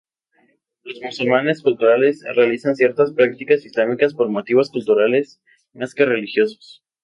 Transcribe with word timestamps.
Los 0.83 0.99
musulmanes 0.99 1.61
culturales 1.61 2.23
realizan 2.35 2.75
ciertas 2.75 3.13
prácticas 3.13 3.63
islámicas 3.67 4.15
por 4.15 4.29
motivos 4.29 4.71
culturales 4.71 5.43
más 5.73 5.93
que 5.93 6.05
religiosos. 6.05 6.83